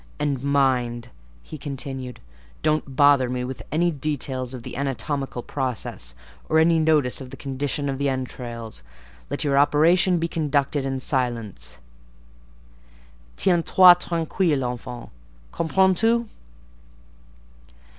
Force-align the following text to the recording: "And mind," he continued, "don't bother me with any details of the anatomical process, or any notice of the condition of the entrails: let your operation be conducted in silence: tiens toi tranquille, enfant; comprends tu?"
"And 0.19 0.41
mind," 0.43 1.09
he 1.43 1.59
continued, 1.59 2.21
"don't 2.63 2.95
bother 2.95 3.29
me 3.29 3.43
with 3.43 3.61
any 3.71 3.91
details 3.91 4.51
of 4.55 4.63
the 4.63 4.75
anatomical 4.75 5.43
process, 5.43 6.15
or 6.49 6.57
any 6.57 6.79
notice 6.79 7.21
of 7.21 7.29
the 7.29 7.37
condition 7.37 7.87
of 7.87 7.99
the 7.99 8.09
entrails: 8.09 8.81
let 9.29 9.43
your 9.43 9.59
operation 9.59 10.17
be 10.17 10.27
conducted 10.27 10.87
in 10.87 10.99
silence: 10.99 11.77
tiens 13.37 13.63
toi 13.67 13.93
tranquille, 13.93 14.63
enfant; 14.67 15.11
comprends 15.51 16.01
tu?" 16.01 16.27